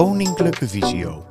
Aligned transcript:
Koninklijke 0.00 0.68
Visio. 0.68 1.24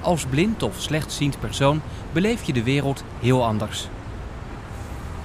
Als 0.00 0.26
blind 0.26 0.62
of 0.62 0.80
slechtziend 0.80 1.40
persoon 1.40 1.80
beleef 2.12 2.42
je 2.42 2.52
de 2.52 2.62
wereld 2.62 3.04
heel 3.20 3.44
anders. 3.44 3.88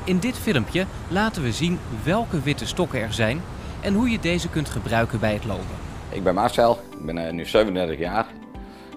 In 0.03 0.19
dit 0.19 0.37
filmpje 0.37 0.85
laten 1.07 1.43
we 1.43 1.51
zien 1.51 1.79
welke 2.03 2.41
witte 2.41 2.67
stokken 2.67 3.01
er 3.01 3.13
zijn 3.13 3.41
en 3.81 3.93
hoe 3.93 4.09
je 4.09 4.19
deze 4.19 4.49
kunt 4.49 4.69
gebruiken 4.69 5.19
bij 5.19 5.33
het 5.33 5.45
lopen. 5.45 5.75
Ik 6.09 6.23
ben 6.23 6.33
Marcel, 6.33 6.79
ik 6.99 7.05
ben 7.05 7.17
eh, 7.17 7.33
nu 7.33 7.45
37 7.45 7.99
jaar 7.99 8.25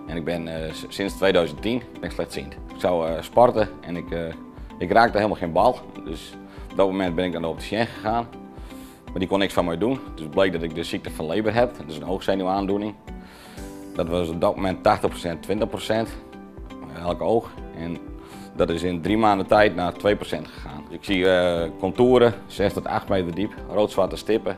en 0.07 0.17
ik 0.17 0.25
ben 0.25 0.49
eh, 0.49 0.73
sinds 0.89 1.15
2010 1.15 1.83
ben 1.93 2.03
ik 2.03 2.11
slechtziend. 2.11 2.53
Ik 2.53 2.81
zou 2.81 3.09
eh, 3.09 3.23
sporten 3.23 3.69
en 3.81 3.97
ik, 3.97 4.11
eh, 4.11 4.21
ik 4.79 4.93
raakte 4.93 5.17
helemaal 5.17 5.39
geen 5.39 5.53
bal. 5.53 5.79
Dus 6.05 6.33
op 6.71 6.77
dat 6.77 6.87
moment 6.87 7.15
ben 7.15 7.25
ik 7.25 7.33
naar 7.33 7.41
de 7.41 7.47
opticien 7.47 7.87
gegaan. 7.87 8.27
Maar 9.05 9.19
die 9.19 9.29
kon 9.29 9.39
niks 9.39 9.53
van 9.53 9.65
mij 9.65 9.79
doen. 9.79 10.01
Dus 10.15 10.27
bleek 10.31 10.53
dat 10.53 10.63
ik 10.63 10.75
de 10.75 10.85
ziekte 10.85 11.11
van 11.11 11.27
Leber 11.27 11.55
heb. 11.55 11.77
Dat 11.77 11.87
is 11.89 11.97
een 11.97 12.03
hoogzenuwaandoening. 12.03 12.95
Dat 13.95 14.09
was 14.09 14.29
op 14.29 14.41
dat 14.41 14.57
moment 14.57 14.83
80%, 14.83 15.41
20% 15.41 16.09
elk 16.99 17.23
oog. 17.23 17.51
En 17.79 17.97
dat 18.57 18.71
is 18.71 18.83
in 18.83 19.01
drie 19.01 19.17
maanden 19.17 19.47
tijd 19.47 19.75
naar 19.75 19.93
2% 19.93 19.97
gegaan. 20.27 20.85
Ik 20.91 21.05
zie 21.05 21.27
contouren, 21.79 22.35
6 22.47 22.73
tot 22.73 22.87
8 22.87 23.09
meter 23.09 23.35
diep, 23.35 23.55
rood-zwarte 23.71 24.17
stippen. 24.17 24.57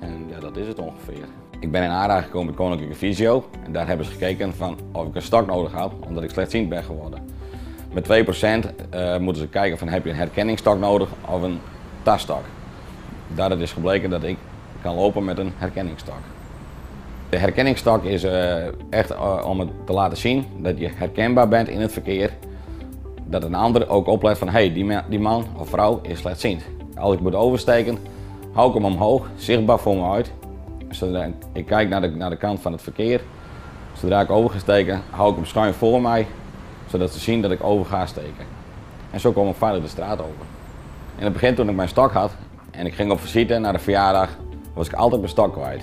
En 0.00 0.26
ja, 0.28 0.40
dat 0.40 0.56
is 0.56 0.66
het 0.66 0.78
ongeveer. 0.78 1.24
Ik 1.60 1.70
ben 1.70 1.82
in 1.82 1.90
aanraking 1.90 2.24
gekomen 2.24 2.46
met 2.46 2.56
Koninklijke 2.56 2.94
Visio. 2.96 3.44
En 3.64 3.72
daar 3.72 3.86
hebben 3.86 4.06
ze 4.06 4.12
gekeken 4.12 4.54
van 4.54 4.78
of 4.92 5.06
ik 5.06 5.14
een 5.14 5.22
stok 5.22 5.46
nodig 5.46 5.72
had, 5.72 5.92
omdat 6.08 6.22
ik 6.22 6.30
slechtziend 6.30 6.68
ben 6.68 6.84
geworden. 6.84 7.20
Met 7.92 8.08
2% 8.08 8.08
eh, 8.90 9.16
moeten 9.16 9.42
ze 9.42 9.48
kijken 9.48 9.78
van 9.78 9.88
heb 9.88 10.04
je 10.04 10.10
een 10.10 10.16
herkenningsstok 10.16 10.78
nodig 10.78 11.08
of 11.30 11.42
een 11.42 11.58
tasstok. 12.02 12.42
Daaruit 13.34 13.60
is 13.60 13.72
gebleken 13.72 14.10
dat 14.10 14.22
ik 14.22 14.36
kan 14.82 14.94
lopen 14.94 15.24
met 15.24 15.38
een 15.38 15.52
herkenningsstok. 15.56 16.18
De 17.28 17.36
herkenningsstok 17.36 18.04
is 18.04 18.24
eh, 18.24 18.66
echt 18.90 19.10
eh, 19.10 19.44
om 19.46 19.70
te 19.86 19.92
laten 19.92 20.18
zien 20.18 20.44
dat 20.56 20.78
je 20.78 20.90
herkenbaar 20.94 21.48
bent 21.48 21.68
in 21.68 21.80
het 21.80 21.92
verkeer. 21.92 22.30
Dat 23.24 23.44
een 23.44 23.54
ander 23.54 23.88
ook 23.88 24.06
oplet 24.06 24.38
van 24.38 24.48
hey, 24.48 24.72
die 25.08 25.20
man 25.20 25.44
of 25.56 25.68
vrouw 25.68 26.00
is 26.02 26.18
slechtziend. 26.18 26.62
Als 26.94 27.14
ik 27.14 27.20
moet 27.20 27.34
oversteken, 27.34 27.98
hou 28.52 28.68
ik 28.68 28.74
hem 28.74 28.84
omhoog, 28.84 29.28
zichtbaar 29.36 29.78
voor 29.78 29.96
me 29.96 30.10
uit. 30.10 30.32
Zodra 30.90 31.28
ik- 31.52 31.66
kijk 31.66 31.88
naar 31.88 32.00
de, 32.00 32.08
naar 32.10 32.30
de 32.30 32.36
kant 32.36 32.60
van 32.60 32.72
het 32.72 32.82
verkeer. 32.82 33.20
Zodra 33.92 34.20
ik 34.20 34.30
over 34.30 34.50
ga 34.50 34.58
steken, 34.58 35.02
hou 35.10 35.30
ik 35.30 35.36
hem 35.36 35.44
schuin 35.46 35.74
voor 35.74 36.02
mij, 36.02 36.26
zodat 36.86 37.10
ze 37.12 37.18
zien 37.18 37.42
dat 37.42 37.50
ik 37.50 37.64
over 37.64 37.86
ga 37.86 38.06
steken. 38.06 38.44
En 39.10 39.20
zo 39.20 39.32
kom 39.32 39.48
ik 39.48 39.54
veilig 39.56 39.82
de 39.82 39.88
straat 39.88 40.20
over. 40.20 40.46
In 41.18 41.24
het 41.24 41.32
begin 41.32 41.54
toen 41.54 41.68
ik 41.68 41.74
mijn 41.76 41.88
stok 41.88 42.12
had 42.12 42.30
en 42.70 42.86
ik 42.86 42.94
ging 42.94 43.10
op 43.10 43.20
visite 43.20 43.58
naar 43.58 43.72
de 43.72 43.78
verjaardag, 43.78 44.28
was 44.74 44.86
ik 44.86 44.92
altijd 44.92 45.20
mijn 45.20 45.32
stok 45.32 45.52
kwijt. 45.52 45.82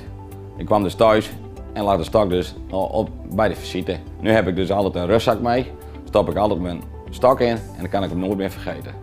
Ik 0.57 0.65
kwam 0.65 0.83
dus 0.83 0.95
thuis 0.95 1.31
en 1.73 1.83
lag 1.83 1.97
de 1.97 2.03
stok 2.03 2.29
dus 2.29 2.55
op 2.69 3.09
bij 3.35 3.47
de 3.47 3.55
visite. 3.55 3.97
Nu 4.19 4.31
heb 4.31 4.47
ik 4.47 4.55
dus 4.55 4.71
altijd 4.71 4.95
een 4.95 5.05
rugzak 5.05 5.39
mee, 5.41 5.71
stop 6.03 6.29
ik 6.29 6.35
altijd 6.35 6.59
mijn 6.59 6.81
stok 7.09 7.39
in 7.41 7.47
en 7.47 7.59
dan 7.79 7.89
kan 7.89 8.03
ik 8.03 8.09
hem 8.09 8.19
nooit 8.19 8.37
meer 8.37 8.51
vergeten. 8.51 8.93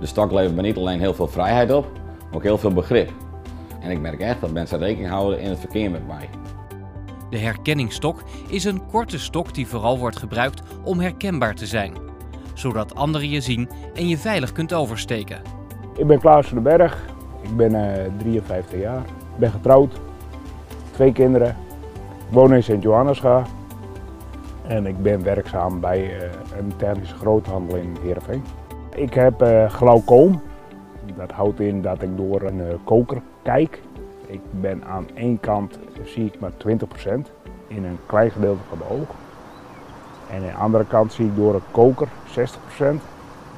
De 0.00 0.06
stok 0.06 0.32
levert 0.32 0.54
me 0.54 0.62
niet 0.62 0.76
alleen 0.76 1.00
heel 1.00 1.14
veel 1.14 1.28
vrijheid 1.28 1.72
op, 1.72 1.86
maar 2.26 2.34
ook 2.34 2.42
heel 2.42 2.58
veel 2.58 2.72
begrip. 2.72 3.10
En 3.80 3.90
ik 3.90 4.00
merk 4.00 4.20
echt 4.20 4.40
dat 4.40 4.50
mensen 4.50 4.78
rekening 4.78 5.10
houden 5.10 5.40
in 5.40 5.50
het 5.50 5.58
verkeer 5.58 5.90
met 5.90 6.06
mij. 6.06 6.28
De 7.30 7.38
herkenningsstok 7.38 8.22
is 8.48 8.64
een 8.64 8.86
korte 8.86 9.18
stok 9.18 9.54
die 9.54 9.66
vooral 9.66 9.98
wordt 9.98 10.16
gebruikt 10.16 10.62
om 10.84 11.00
herkenbaar 11.00 11.54
te 11.54 11.66
zijn, 11.66 11.92
zodat 12.54 12.94
anderen 12.94 13.28
je 13.28 13.40
zien 13.40 13.68
en 13.94 14.08
je 14.08 14.18
veilig 14.18 14.52
kunt 14.52 14.72
oversteken. 14.72 15.40
Ik 15.96 16.06
ben 16.06 16.20
Klaas 16.20 16.46
van 16.46 16.62
den 16.62 16.76
Berg, 16.76 17.04
ik 17.42 17.56
ben 17.56 17.74
eh 17.74 18.10
53 18.18 18.80
jaar, 18.80 19.00
ik 19.00 19.38
ben 19.38 19.50
getrouwd, 19.50 20.00
twee 20.90 21.12
kinderen, 21.12 21.56
ik 22.28 22.32
woon 22.32 22.54
in 22.54 22.62
Sint-Johannesga 22.62 23.42
en 24.66 24.86
ik 24.86 25.02
ben 25.02 25.22
werkzaam 25.22 25.80
bij 25.80 26.18
eh, 26.18 26.30
een 26.58 26.72
technische 26.76 27.14
groothandel 27.14 27.76
in 27.76 27.96
Heerenveen. 28.02 28.44
Ik 28.94 29.14
heb 29.14 29.42
eh 29.42 29.70
glaucoom, 29.70 30.42
dat 31.16 31.30
houdt 31.30 31.60
in 31.60 31.82
dat 31.82 32.02
ik 32.02 32.16
door 32.16 32.42
een 32.42 32.60
eh, 32.60 32.74
koker 32.84 33.22
kijk. 33.46 33.80
Ik 34.26 34.40
ben 34.50 34.84
aan 34.84 35.06
één 35.14 35.40
kant 35.40 35.78
zie 36.04 36.24
ik 36.24 36.40
maar 36.40 36.50
20% 36.50 36.54
in 37.66 37.84
een 37.84 37.98
klein 38.06 38.30
gedeelte 38.30 38.62
van 38.68 38.78
de 38.78 38.94
oog. 38.94 39.08
En 40.30 40.36
aan 40.36 40.46
de 40.46 40.52
andere 40.52 40.86
kant 40.86 41.12
zie 41.12 41.26
ik 41.26 41.36
door 41.36 41.54
een 41.54 41.70
koker 41.70 42.08
60%, 42.78 42.84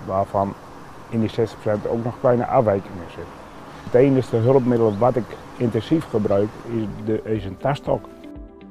waarvan 0.07 0.55
in 1.11 1.21
die 1.21 1.31
60% 1.31 1.33
ook 1.89 2.05
nog 2.05 2.21
kleine 2.21 2.47
afwijkingen 2.47 3.05
zitten. 3.07 3.33
Het 3.85 3.95
enige 3.95 4.37
hulpmiddel 4.37 4.99
wat 4.99 5.17
ik 5.17 5.37
intensief 5.57 6.05
gebruik 6.05 6.49
is, 6.65 6.85
de, 7.05 7.21
een 7.25 7.57
taststok. 7.57 8.09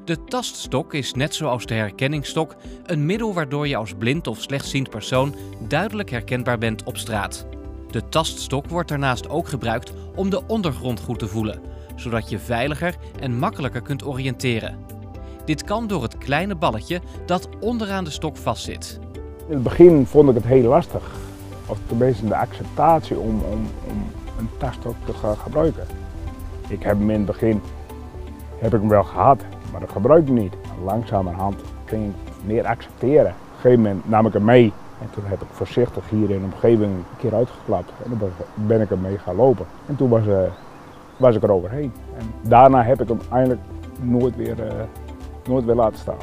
De 0.06 0.24
taststok 0.24 0.94
is 0.94 1.14
net 1.14 1.36
zoals 1.36 1.66
de 1.66 1.74
herkenningsstok 1.74 2.56
een 2.86 3.06
middel 3.06 3.34
waardoor 3.34 3.68
je 3.68 3.76
als 3.76 3.94
blind 3.94 4.28
of 4.28 4.42
slechtziend 4.42 4.90
persoon 4.90 5.36
duidelijk 5.68 6.10
herkenbaar 6.10 6.58
bent 6.58 6.84
op 6.84 6.98
straat. 6.98 7.57
De 7.92 8.10
taststok 8.10 8.68
wordt 8.68 8.90
daarnaast 8.90 9.30
ook 9.30 9.48
gebruikt 9.48 9.94
om 10.16 10.30
de 10.30 10.42
ondergrond 10.48 11.00
goed 11.00 11.20
te 11.20 11.28
voelen, 11.28 11.62
zodat 11.96 12.30
je 12.30 12.40
veiliger 12.40 12.96
en 13.20 13.40
makkelijker 13.40 13.82
kunt 13.82 14.06
oriënteren. 14.06 14.78
Dit 15.46 15.64
kan 15.64 15.88
door 15.88 16.02
het 16.02 16.18
kleine 16.18 16.56
balletje 16.56 17.02
dat 17.26 17.50
onderaan 17.60 18.04
de 18.04 18.10
stok 18.10 18.38
vastzit. 18.38 19.00
In 19.48 19.54
het 19.54 19.64
begin 19.64 20.06
vond 20.06 20.30
ik 20.30 20.36
het 20.36 20.46
heel 20.46 20.70
lastig, 20.70 21.12
of 21.66 21.78
tenminste 21.88 22.28
de 22.28 22.36
acceptatie 22.36 23.18
om, 23.18 23.42
om, 23.52 23.68
een 24.38 24.50
taststok 24.58 24.96
te 25.06 25.14
gaan 25.14 25.38
gebruiken. 25.38 25.88
Ik 26.68 26.84
heb 26.84 26.98
hem 26.98 27.10
in 27.10 27.18
het 27.18 27.26
begin 27.26 27.62
heb 28.58 28.74
ik 28.74 28.80
hem 28.80 28.90
wel 28.90 29.04
gehad, 29.04 29.42
maar 29.72 29.80
dat 29.80 29.90
gebruik 29.90 30.28
ik 30.28 30.34
niet. 30.34 30.54
Langzamerhand 30.84 31.62
ging 31.86 32.08
ik 32.08 32.46
meer 32.46 32.66
accepteren. 32.66 33.32
Op 33.32 33.32
een 33.32 33.62
gegeven 33.62 33.82
moment 33.82 34.10
nam 34.10 34.26
ik 34.26 34.34
hem 34.34 34.46
mee 34.46 34.74
en 35.02 35.10
toen 35.12 35.24
heb 35.26 35.42
ik 35.42 35.48
voorzichtig 35.52 36.10
hier 36.10 36.30
in 36.30 36.40
de 36.40 36.46
omgeving 36.54 36.92
een 36.92 37.06
keer 37.18 37.34
uitgeklapt. 37.36 37.92
En 38.04 38.18
dan 38.18 38.30
ben- 38.54 38.82
ik 38.82 38.92
ermee 38.92 39.18
gaan 39.18 39.36
lopen. 39.36 39.66
En 39.86 39.96
toen 39.96 40.10
was, 40.10 40.28
eh, 40.28 40.40
was 41.18 41.36
ik 41.36 41.44
er 41.44 41.52
overheen. 41.52 41.92
En 42.18 42.26
daarna 42.42 42.84
heb 42.84 43.02
ik 43.02 43.08
hem 43.08 43.20
eigenlijk 43.32 43.62
nooit 44.02 44.36
weer, 44.36 44.68
eh, 44.68 44.74
nooit 45.48 45.66
weer 45.66 45.76
laten 45.76 45.98
staan. 46.00 46.18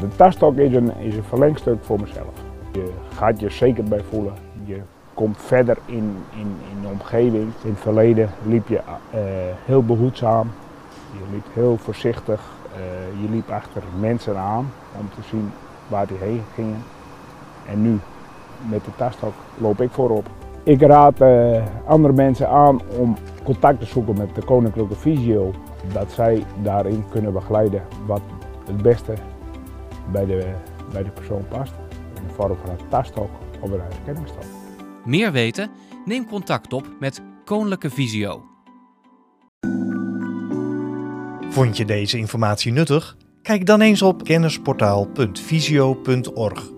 De 0.00 0.08
taststok 0.16 0.56
is 0.56 0.74
een, 0.74 0.96
is 0.96 1.16
een 1.16 1.22
verlengstuk 1.24 1.84
voor 1.84 2.00
mezelf. 2.00 2.32
Je 2.72 2.90
gaat 3.14 3.40
je 3.40 3.50
zeker 3.50 3.84
bij 3.84 4.02
voelen. 4.10 4.32
Je 4.64 4.80
komt 5.14 5.36
verder 5.38 5.78
in, 5.84 6.16
in, 6.30 6.56
in 6.72 6.82
de 6.82 6.88
omgeving. 6.88 7.52
In 7.62 7.70
het 7.70 7.80
verleden 7.80 8.30
liep 8.46 8.68
je 8.68 8.76
eh, 9.10 9.20
heel 9.64 9.82
behoedzaam. 9.84 10.50
Je 11.12 11.24
liep 11.32 11.44
heel 11.52 11.76
voorzichtig. 11.76 12.40
Je 13.20 13.30
liep 13.30 13.50
achter 13.50 13.82
mensen 14.00 14.36
aan 14.38 14.70
om 14.98 15.08
te 15.14 15.22
zien 15.28 15.52
waar 15.88 16.06
die 16.06 16.16
heen 16.20 16.42
gingen. 16.54 16.82
En 17.68 17.82
nu, 17.82 17.98
met 18.70 18.84
de 18.84 18.90
taststok, 18.96 19.32
loop 19.58 19.80
ik 19.80 19.90
voorop. 19.90 20.30
Ik 20.62 20.80
raad 20.80 21.20
eh, 21.20 21.62
andere 21.86 22.14
mensen 22.14 22.48
aan 22.48 22.80
om 22.98 23.16
contact 23.44 23.80
te 23.80 23.86
zoeken 23.86 24.16
met 24.16 24.34
de 24.34 24.44
Koninklijke 24.44 24.94
Visio. 24.94 25.54
Dat 25.92 26.12
zij 26.12 26.44
daarin 26.62 27.04
kunnen 27.10 27.32
begeleiden 27.32 27.82
wat 28.06 28.20
het 28.66 28.82
beste 28.82 29.14
bij 30.12 30.26
de, 30.26 30.52
bij 30.92 31.02
de 31.02 31.10
persoon 31.10 31.44
past. 31.48 31.72
In 32.16 32.22
de 32.26 32.32
vorm 32.34 32.56
van 32.64 32.70
een 32.70 32.88
taststok 32.88 33.30
of 33.60 33.70
een 33.70 33.80
herkenningsstok. 33.80 34.42
Meer 35.04 35.32
weten? 35.32 35.70
Neem 36.04 36.26
contact 36.26 36.72
op 36.72 36.86
met 37.00 37.22
Koninklijke 37.44 37.90
Visio. 37.90 38.42
Vond 41.50 41.76
je 41.76 41.84
deze 41.84 42.18
informatie 42.18 42.72
nuttig? 42.72 43.16
Kijk 43.42 43.66
dan 43.66 43.80
eens 43.80 44.02
op 44.02 44.24
kennisportaal.visio.org 44.24 46.77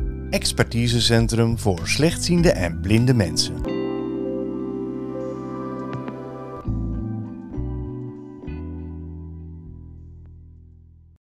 expertisecentrum 0.31 1.59
voor 1.59 1.79
slechtziende 1.83 2.51
en 2.51 2.79
blinde 2.79 3.13
mensen. 3.13 3.70